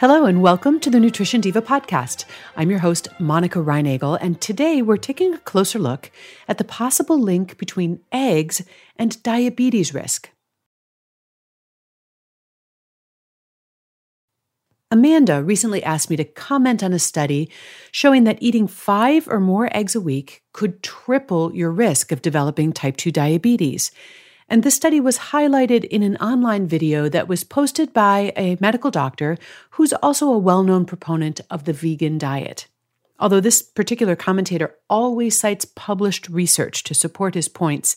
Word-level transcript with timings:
Hello, 0.00 0.26
and 0.26 0.40
welcome 0.40 0.78
to 0.78 0.90
the 0.90 1.00
Nutrition 1.00 1.40
Diva 1.40 1.60
podcast. 1.60 2.24
I'm 2.56 2.70
your 2.70 2.78
host, 2.78 3.08
Monica 3.18 3.58
Reinagel, 3.58 4.16
and 4.20 4.40
today 4.40 4.80
we're 4.80 4.96
taking 4.96 5.34
a 5.34 5.38
closer 5.38 5.80
look 5.80 6.12
at 6.46 6.58
the 6.58 6.62
possible 6.62 7.20
link 7.20 7.58
between 7.58 7.98
eggs 8.12 8.62
and 8.94 9.20
diabetes 9.24 9.92
risk. 9.92 10.30
Amanda 14.92 15.42
recently 15.42 15.82
asked 15.82 16.10
me 16.10 16.16
to 16.16 16.24
comment 16.24 16.84
on 16.84 16.92
a 16.92 17.00
study 17.00 17.50
showing 17.90 18.22
that 18.22 18.38
eating 18.40 18.68
five 18.68 19.26
or 19.26 19.40
more 19.40 19.68
eggs 19.76 19.96
a 19.96 20.00
week 20.00 20.44
could 20.52 20.80
triple 20.80 21.52
your 21.52 21.72
risk 21.72 22.12
of 22.12 22.22
developing 22.22 22.72
type 22.72 22.96
2 22.98 23.10
diabetes. 23.10 23.90
And 24.48 24.62
this 24.62 24.74
study 24.74 24.98
was 24.98 25.18
highlighted 25.18 25.84
in 25.84 26.02
an 26.02 26.16
online 26.16 26.66
video 26.66 27.08
that 27.10 27.28
was 27.28 27.44
posted 27.44 27.92
by 27.92 28.32
a 28.36 28.56
medical 28.60 28.90
doctor 28.90 29.36
who's 29.70 29.92
also 29.94 30.32
a 30.32 30.38
well 30.38 30.62
known 30.62 30.86
proponent 30.86 31.40
of 31.50 31.64
the 31.64 31.72
vegan 31.74 32.16
diet. 32.16 32.66
Although 33.20 33.40
this 33.40 33.62
particular 33.62 34.16
commentator 34.16 34.76
always 34.88 35.38
cites 35.38 35.64
published 35.64 36.28
research 36.28 36.82
to 36.84 36.94
support 36.94 37.34
his 37.34 37.48
points, 37.48 37.96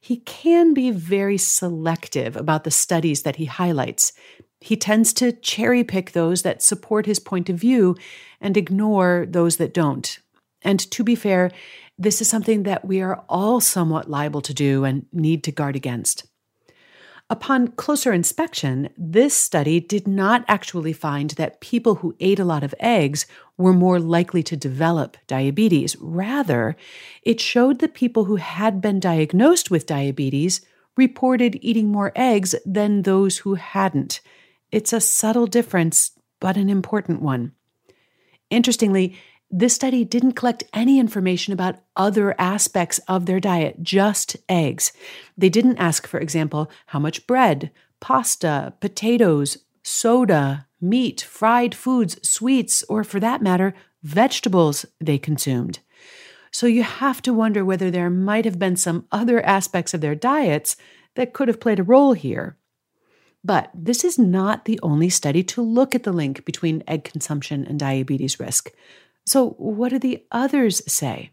he 0.00 0.18
can 0.18 0.74
be 0.74 0.90
very 0.90 1.38
selective 1.38 2.36
about 2.36 2.64
the 2.64 2.70
studies 2.70 3.22
that 3.22 3.36
he 3.36 3.46
highlights. 3.46 4.12
He 4.60 4.76
tends 4.76 5.12
to 5.14 5.32
cherry 5.32 5.82
pick 5.82 6.12
those 6.12 6.42
that 6.42 6.62
support 6.62 7.06
his 7.06 7.18
point 7.18 7.48
of 7.48 7.56
view 7.56 7.96
and 8.40 8.56
ignore 8.56 9.26
those 9.28 9.56
that 9.56 9.74
don't. 9.74 10.18
And 10.62 10.78
to 10.90 11.02
be 11.02 11.14
fair, 11.14 11.50
this 11.98 12.20
is 12.20 12.28
something 12.28 12.62
that 12.62 12.84
we 12.84 13.00
are 13.00 13.24
all 13.28 13.60
somewhat 13.60 14.08
liable 14.08 14.40
to 14.42 14.54
do 14.54 14.84
and 14.84 15.06
need 15.12 15.42
to 15.44 15.52
guard 15.52 15.76
against. 15.76 16.26
Upon 17.30 17.68
closer 17.68 18.12
inspection, 18.12 18.88
this 18.96 19.36
study 19.36 19.80
did 19.80 20.08
not 20.08 20.46
actually 20.48 20.94
find 20.94 21.30
that 21.30 21.60
people 21.60 21.96
who 21.96 22.16
ate 22.20 22.38
a 22.38 22.44
lot 22.44 22.64
of 22.64 22.74
eggs 22.80 23.26
were 23.58 23.74
more 23.74 24.00
likely 24.00 24.42
to 24.44 24.56
develop 24.56 25.18
diabetes. 25.26 25.94
Rather, 26.00 26.74
it 27.22 27.38
showed 27.38 27.80
that 27.80 27.92
people 27.92 28.24
who 28.24 28.36
had 28.36 28.80
been 28.80 28.98
diagnosed 28.98 29.70
with 29.70 29.84
diabetes 29.84 30.62
reported 30.96 31.58
eating 31.60 31.88
more 31.88 32.12
eggs 32.16 32.54
than 32.64 33.02
those 33.02 33.38
who 33.38 33.56
hadn't. 33.56 34.20
It's 34.72 34.94
a 34.94 35.00
subtle 35.00 35.46
difference, 35.46 36.12
but 36.40 36.56
an 36.56 36.70
important 36.70 37.20
one. 37.20 37.52
Interestingly, 38.48 39.18
this 39.50 39.74
study 39.74 40.04
didn't 40.04 40.32
collect 40.32 40.64
any 40.74 40.98
information 40.98 41.52
about 41.52 41.80
other 41.96 42.34
aspects 42.38 42.98
of 43.08 43.26
their 43.26 43.40
diet, 43.40 43.82
just 43.82 44.36
eggs. 44.48 44.92
They 45.36 45.48
didn't 45.48 45.78
ask, 45.78 46.06
for 46.06 46.20
example, 46.20 46.70
how 46.86 46.98
much 46.98 47.26
bread, 47.26 47.70
pasta, 48.00 48.74
potatoes, 48.80 49.58
soda, 49.82 50.66
meat, 50.80 51.22
fried 51.22 51.74
foods, 51.74 52.18
sweets, 52.28 52.82
or 52.88 53.02
for 53.04 53.20
that 53.20 53.42
matter, 53.42 53.74
vegetables 54.02 54.84
they 55.00 55.18
consumed. 55.18 55.80
So 56.50 56.66
you 56.66 56.82
have 56.82 57.22
to 57.22 57.32
wonder 57.32 57.64
whether 57.64 57.90
there 57.90 58.10
might 58.10 58.44
have 58.44 58.58
been 58.58 58.76
some 58.76 59.06
other 59.10 59.44
aspects 59.44 59.94
of 59.94 60.00
their 60.00 60.14
diets 60.14 60.76
that 61.14 61.32
could 61.32 61.48
have 61.48 61.60
played 61.60 61.78
a 61.78 61.84
role 61.84 62.12
here. 62.12 62.56
But 63.44 63.70
this 63.74 64.04
is 64.04 64.18
not 64.18 64.64
the 64.64 64.78
only 64.82 65.08
study 65.08 65.42
to 65.44 65.62
look 65.62 65.94
at 65.94 66.02
the 66.02 66.12
link 66.12 66.44
between 66.44 66.82
egg 66.86 67.04
consumption 67.04 67.64
and 67.64 67.78
diabetes 67.78 68.40
risk. 68.40 68.70
So, 69.28 69.50
what 69.58 69.90
do 69.90 69.98
the 69.98 70.24
others 70.32 70.80
say? 70.90 71.32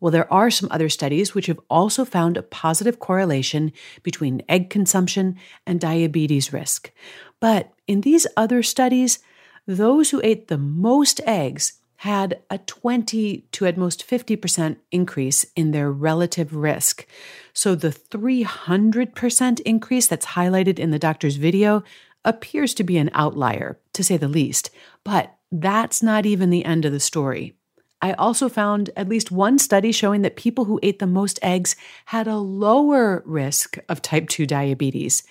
Well, 0.00 0.10
there 0.10 0.32
are 0.32 0.50
some 0.50 0.70
other 0.72 0.88
studies 0.88 1.34
which 1.34 1.48
have 1.48 1.60
also 1.68 2.06
found 2.06 2.38
a 2.38 2.42
positive 2.42 2.98
correlation 2.98 3.72
between 4.02 4.42
egg 4.48 4.70
consumption 4.70 5.36
and 5.66 5.78
diabetes 5.78 6.54
risk. 6.54 6.92
But 7.40 7.74
in 7.86 8.00
these 8.00 8.26
other 8.38 8.62
studies, 8.62 9.18
those 9.66 10.10
who 10.10 10.22
ate 10.24 10.48
the 10.48 10.56
most 10.56 11.20
eggs 11.26 11.74
had 11.96 12.40
a 12.50 12.56
20 12.56 13.48
to 13.52 13.66
at 13.66 13.76
most 13.76 14.08
50% 14.08 14.76
increase 14.90 15.44
in 15.56 15.72
their 15.72 15.92
relative 15.92 16.56
risk. 16.56 17.06
So 17.52 17.74
the 17.74 17.90
300% 17.90 19.60
increase 19.60 20.06
that's 20.06 20.26
highlighted 20.26 20.78
in 20.78 20.90
the 20.90 20.98
doctor's 20.98 21.36
video 21.36 21.84
appears 22.24 22.72
to 22.74 22.84
be 22.84 22.96
an 22.96 23.10
outlier, 23.12 23.78
to 23.92 24.02
say 24.02 24.16
the 24.16 24.28
least. 24.28 24.70
But 25.04 25.35
that's 25.52 26.02
not 26.02 26.26
even 26.26 26.50
the 26.50 26.64
end 26.64 26.84
of 26.84 26.92
the 26.92 27.00
story. 27.00 27.54
I 28.02 28.12
also 28.12 28.48
found 28.48 28.90
at 28.96 29.08
least 29.08 29.30
one 29.32 29.58
study 29.58 29.90
showing 29.90 30.22
that 30.22 30.36
people 30.36 30.66
who 30.66 30.78
ate 30.82 30.98
the 30.98 31.06
most 31.06 31.38
eggs 31.42 31.76
had 32.06 32.26
a 32.26 32.36
lower 32.36 33.22
risk 33.24 33.78
of 33.88 34.02
type 34.02 34.28
2 34.28 34.46
diabetes. 34.46 35.22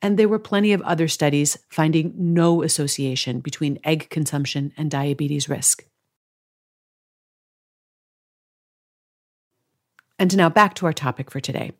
And 0.00 0.18
there 0.18 0.28
were 0.28 0.40
plenty 0.40 0.72
of 0.72 0.82
other 0.82 1.06
studies 1.06 1.58
finding 1.68 2.12
no 2.16 2.62
association 2.62 3.40
between 3.40 3.78
egg 3.84 4.10
consumption 4.10 4.72
and 4.76 4.90
diabetes 4.90 5.48
risk. 5.48 5.84
And 10.18 10.36
now 10.36 10.48
back 10.48 10.74
to 10.74 10.86
our 10.86 10.92
topic 10.92 11.30
for 11.30 11.40
today. 11.40 11.72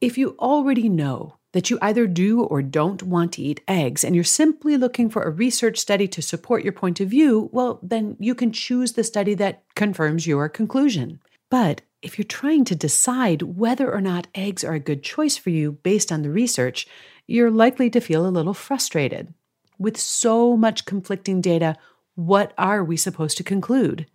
If 0.00 0.16
you 0.16 0.36
already 0.38 0.88
know 0.88 1.38
that 1.54 1.70
you 1.70 1.78
either 1.80 2.08
do 2.08 2.42
or 2.42 2.62
don't 2.62 3.04
want 3.04 3.32
to 3.32 3.42
eat 3.42 3.60
eggs 3.68 4.02
and 4.02 4.14
you're 4.14 4.24
simply 4.24 4.76
looking 4.76 5.08
for 5.08 5.22
a 5.22 5.30
research 5.30 5.78
study 5.78 6.08
to 6.08 6.20
support 6.20 6.64
your 6.64 6.72
point 6.72 6.98
of 6.98 7.08
view, 7.08 7.48
well, 7.52 7.78
then 7.80 8.16
you 8.18 8.34
can 8.34 8.52
choose 8.52 8.92
the 8.92 9.04
study 9.04 9.34
that 9.34 9.62
confirms 9.76 10.26
your 10.26 10.48
conclusion. 10.48 11.20
But 11.50 11.82
if 12.02 12.18
you're 12.18 12.24
trying 12.24 12.64
to 12.64 12.74
decide 12.74 13.42
whether 13.42 13.90
or 13.90 14.00
not 14.00 14.26
eggs 14.34 14.64
are 14.64 14.74
a 14.74 14.80
good 14.80 15.04
choice 15.04 15.36
for 15.36 15.50
you 15.50 15.72
based 15.72 16.10
on 16.10 16.22
the 16.22 16.30
research, 16.30 16.88
you're 17.28 17.52
likely 17.52 17.88
to 17.90 18.00
feel 18.00 18.26
a 18.26 18.34
little 18.34 18.52
frustrated. 18.52 19.32
With 19.78 19.96
so 19.96 20.56
much 20.56 20.86
conflicting 20.86 21.40
data, 21.40 21.76
what 22.16 22.52
are 22.58 22.82
we 22.82 22.96
supposed 22.96 23.36
to 23.36 23.44
conclude? 23.44 24.06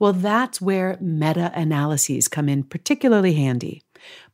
Well, 0.00 0.12
that's 0.12 0.60
where 0.60 0.98
meta 1.00 1.52
analyses 1.54 2.26
come 2.26 2.48
in 2.48 2.64
particularly 2.64 3.34
handy. 3.34 3.82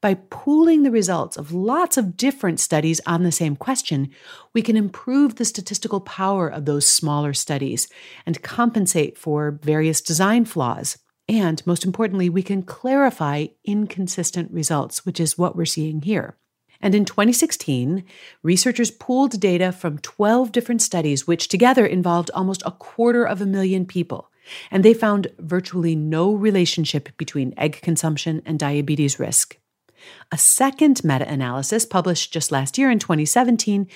By 0.01 0.15
pooling 0.15 0.83
the 0.83 0.91
results 0.91 1.37
of 1.37 1.53
lots 1.53 1.97
of 1.97 2.17
different 2.17 2.61
studies 2.61 3.01
on 3.07 3.23
the 3.23 3.33
same 3.33 3.57
question, 3.57 4.11
we 4.53 4.63
can 4.63 4.77
improve 4.77 5.37
the 5.37 5.45
statistical 5.45 6.01
power 6.01 6.49
of 6.49 6.65
those 6.65 6.87
smaller 6.87 7.33
studies 7.33 7.89
and 8.27 8.43
compensate 8.43 9.17
for 9.17 9.59
various 9.63 10.01
design 10.01 10.45
flaws. 10.45 10.99
And 11.29 11.67
most 11.67 11.85
importantly, 11.85 12.29
we 12.29 12.43
can 12.43 12.63
clarify 12.63 13.47
inconsistent 13.65 14.53
results, 14.53 15.07
which 15.07 15.19
is 15.19 15.39
what 15.39 15.57
we're 15.57 15.65
seeing 15.65 16.03
here. 16.03 16.37
And 16.81 16.95
in 16.95 17.07
2016, 17.07 18.05
researchers 18.43 18.91
pooled 18.91 19.41
data 19.41 19.73
from 19.73 19.99
12 19.99 20.53
different 20.53 20.83
studies, 20.83 21.27
which 21.27 21.49
together 21.49 21.87
involved 21.87 22.31
almost 22.35 22.63
a 22.67 22.73
quarter 22.73 23.25
of 23.25 23.41
a 23.41 23.47
million 23.47 23.87
people. 23.87 24.31
And 24.71 24.85
they 24.85 24.93
found 24.93 25.29
virtually 25.39 25.97
no 25.97 26.35
relationship 26.35 27.17
between 27.17 27.55
egg 27.57 27.81
consumption 27.81 28.43
and 28.45 28.59
diabetes 28.59 29.19
risk. 29.19 29.57
A 30.33 30.39
second 30.39 31.05
meta 31.05 31.29
analysis, 31.29 31.87
published 31.87 32.33
just 32.33 32.53
last 32.53 32.79
year 32.79 32.91
in 32.91 32.99
2017, 32.99 33.87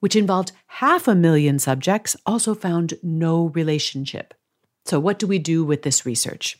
which 0.00 0.16
involved 0.16 0.52
half 0.66 1.08
a 1.08 1.14
million 1.14 1.58
subjects, 1.58 2.16
also 2.26 2.54
found 2.54 2.94
no 3.02 3.46
relationship. 3.48 4.34
So, 4.84 5.00
what 5.00 5.18
do 5.18 5.26
we 5.26 5.38
do 5.38 5.64
with 5.64 5.82
this 5.82 6.06
research? 6.06 6.58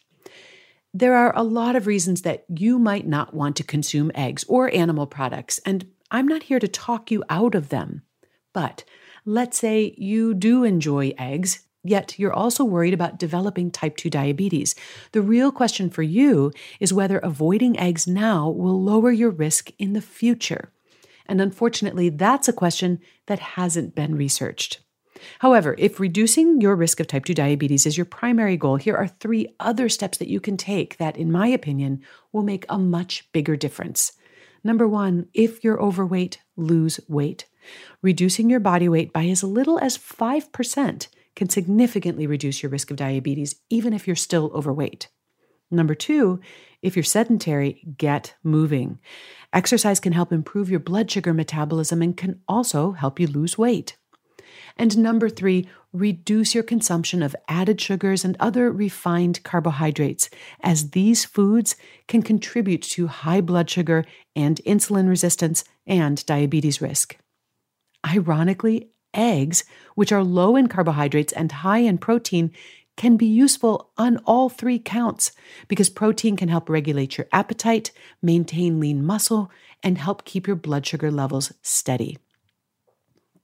There 0.95 1.15
are 1.15 1.37
a 1.37 1.43
lot 1.43 1.77
of 1.77 1.87
reasons 1.87 2.23
that 2.23 2.45
you 2.49 2.79
might 2.79 3.07
not 3.07 3.35
want 3.35 3.57
to 3.57 3.65
consume 3.65 4.11
eggs 4.15 4.45
or 4.49 4.75
animal 4.75 5.07
products, 5.07 5.61
and 5.67 5.87
I'm 6.11 6.27
not 6.27 6.45
here 6.45 6.59
to 6.59 6.69
talk 6.69 7.11
you 7.11 7.23
out 7.29 7.55
of 7.55 7.69
them. 7.69 8.03
But 8.53 8.85
let's 9.27 9.59
say 9.59 9.95
you 9.99 10.33
do 10.33 10.65
enjoy 10.65 11.13
eggs 11.19 11.66
Yet 11.87 12.19
you're 12.19 12.33
also 12.33 12.65
worried 12.65 12.95
about 12.95 13.19
developing 13.19 13.71
type 13.71 13.97
2 13.97 14.11
diabetes. 14.11 14.75
The 15.13 15.23
real 15.23 15.53
question 15.53 15.91
for 15.91 16.03
you 16.03 16.53
is 16.81 16.93
whether 16.93 17.19
avoiding 17.19 17.79
eggs 17.79 18.07
now 18.07 18.49
will 18.51 18.83
lower 18.83 19.11
your 19.11 19.31
risk 19.31 19.71
in 19.79 19.93
the 19.93 20.01
future. 20.01 20.73
And 21.27 21.41
unfortunately, 21.41 22.09
that's 22.09 22.49
a 22.49 22.53
question 22.53 23.01
that 23.27 23.39
hasn't 23.39 23.95
been 23.95 24.15
researched. 24.15 24.81
However, 25.39 25.75
if 25.79 25.99
reducing 25.99 26.61
your 26.61 26.77
risk 26.77 27.01
of 27.01 27.07
type 27.07 27.25
2 27.25 27.35
diabetes 27.35 27.87
is 27.87 27.97
your 27.97 28.05
primary 28.05 28.57
goal, 28.57 28.77
here 28.77 28.97
are 28.97 29.09
three 29.09 29.55
other 29.59 29.89
steps 29.89 30.19
that 30.19 30.29
you 30.29 30.41
can 30.41 30.57
take 30.57 30.99
that, 30.99 31.17
in 31.17 31.33
my 31.33 31.49
opinion, 31.49 32.03
will 32.33 32.43
make 32.43 32.67
a 32.69 32.79
much 32.79 33.31
bigger 33.33 33.57
difference. 33.57 34.13
Number 34.63 34.87
one, 34.87 35.29
if 35.33 35.63
you're 35.63 35.81
overweight, 35.81 36.41
lose 36.57 37.01
weight. 37.09 37.47
Reducing 38.03 38.51
your 38.51 38.61
body 38.61 38.89
weight 38.89 39.13
by 39.13 39.27
as 39.27 39.43
little 39.43 39.79
as 39.79 39.97
5% 39.97 41.09
can 41.37 41.49
significantly 41.49 42.27
reduce 42.27 42.63
your 42.63 42.71
risk 42.71 42.91
of 42.91 42.97
diabetes, 42.97 43.55
even 43.71 43.93
if 43.93 44.07
you're 44.07 44.17
still 44.17 44.51
overweight. 44.55 45.09
Number 45.71 45.95
two, 45.95 46.41
if 46.83 46.97
you're 46.97 47.03
sedentary, 47.03 47.83
get 47.97 48.35
moving. 48.43 48.99
Exercise 49.53 50.01
can 50.01 50.13
help 50.13 50.33
improve 50.33 50.71
your 50.71 50.81
blood 50.81 51.11
sugar 51.11 51.35
metabolism 51.35 52.03
and 52.03 52.17
can 52.17 52.41
also 52.49 52.93
help 52.93 53.21
you 53.21 53.27
lose 53.27 53.59
weight. 53.59 53.97
And 54.77 54.99
number 54.99 55.29
three, 55.29 55.69
reduce 55.93 56.55
your 56.55 56.63
consumption 56.63 57.23
of 57.23 57.35
added 57.49 57.81
sugars 57.81 58.25
and 58.25 58.37
other 58.39 58.71
refined 58.71 59.43
carbohydrates, 59.43 60.29
as 60.61 60.91
these 60.91 61.25
foods 61.25 61.77
can 62.07 62.23
contribute 62.23 62.83
to 62.83 63.07
high 63.07 63.41
blood 63.41 63.69
sugar 63.69 64.05
and 64.35 64.61
insulin 64.67 65.09
resistance 65.09 65.65
and 65.87 66.25
diabetes 66.27 66.81
risk. 66.81 67.17
Ironically, 68.07 68.91
eggs, 69.17 69.65
which 69.95 70.13
are 70.13 70.23
low 70.23 70.55
in 70.55 70.69
carbohydrates 70.69 71.33
and 71.33 71.51
high 71.51 71.79
in 71.79 71.99
protein, 71.99 72.53
can 72.97 73.17
be 73.17 73.27
useful 73.27 73.91
on 73.99 74.19
all 74.19 74.49
three 74.49 74.79
counts 74.79 75.33
because 75.69 75.91
protein 75.91 76.37
can 76.37 76.49
help 76.49 76.69
regulate 76.69 77.19
your 77.19 77.27
appetite, 77.33 77.91
maintain 78.23 78.81
lean 78.81 79.05
muscle, 79.05 79.51
and 79.83 79.99
help 79.99 80.25
keep 80.25 80.47
your 80.47 80.57
blood 80.57 80.87
sugar 80.87 81.11
levels 81.11 81.53
steady. 81.63 82.19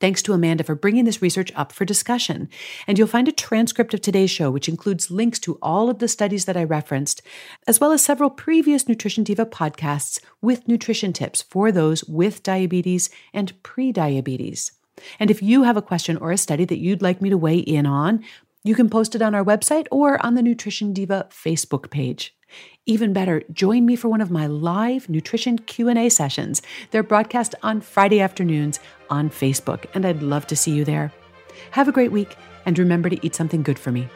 Thanks 0.00 0.22
to 0.22 0.32
Amanda 0.32 0.64
for 0.64 0.74
bringing 0.74 1.04
this 1.04 1.22
research 1.22 1.52
up 1.54 1.70
for 1.70 1.84
discussion. 1.84 2.48
And 2.88 2.98
you'll 2.98 3.06
find 3.06 3.28
a 3.28 3.32
transcript 3.32 3.94
of 3.94 4.00
today's 4.00 4.32
show, 4.32 4.50
which 4.50 4.68
includes 4.68 5.12
links 5.12 5.38
to 5.40 5.60
all 5.62 5.88
of 5.88 6.00
the 6.00 6.08
studies 6.08 6.44
that 6.46 6.56
I 6.56 6.64
referenced, 6.64 7.22
as 7.68 7.78
well 7.78 7.92
as 7.92 8.02
several 8.02 8.28
previous 8.28 8.88
Nutrition 8.88 9.22
Diva 9.22 9.46
podcasts 9.46 10.18
with 10.40 10.66
nutrition 10.66 11.12
tips 11.12 11.42
for 11.42 11.70
those 11.70 12.02
with 12.02 12.42
diabetes 12.42 13.10
and 13.32 13.62
pre-diabetes. 13.62 14.72
And 15.18 15.30
if 15.30 15.42
you 15.42 15.62
have 15.62 15.76
a 15.76 15.82
question 15.82 16.16
or 16.16 16.30
a 16.30 16.38
study 16.38 16.64
that 16.66 16.78
you'd 16.78 17.02
like 17.02 17.22
me 17.22 17.30
to 17.30 17.38
weigh 17.38 17.58
in 17.58 17.86
on, 17.86 18.24
you 18.64 18.74
can 18.74 18.88
post 18.88 19.14
it 19.14 19.22
on 19.22 19.34
our 19.34 19.44
website 19.44 19.86
or 19.90 20.24
on 20.24 20.34
the 20.34 20.42
Nutrition 20.42 20.92
Diva 20.92 21.28
Facebook 21.30 21.90
page. 21.90 22.34
Even 22.86 23.12
better, 23.12 23.42
join 23.52 23.86
me 23.86 23.96
for 23.96 24.08
one 24.08 24.20
of 24.20 24.30
my 24.30 24.46
live 24.46 25.08
nutrition 25.08 25.58
Q&A 25.58 26.08
sessions. 26.08 26.62
They're 26.90 27.02
broadcast 27.02 27.54
on 27.62 27.80
Friday 27.80 28.20
afternoons 28.20 28.78
on 29.08 29.30
Facebook, 29.30 29.86
and 29.94 30.04
I'd 30.04 30.22
love 30.22 30.46
to 30.48 30.56
see 30.56 30.72
you 30.72 30.84
there. 30.84 31.12
Have 31.72 31.88
a 31.88 31.92
great 31.92 32.12
week 32.12 32.36
and 32.66 32.78
remember 32.78 33.08
to 33.08 33.24
eat 33.24 33.34
something 33.34 33.62
good 33.62 33.78
for 33.78 33.90
me. 33.90 34.08